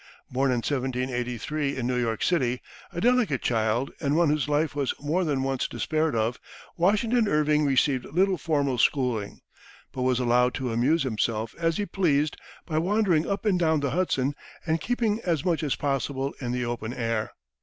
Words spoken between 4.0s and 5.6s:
one whose life was more than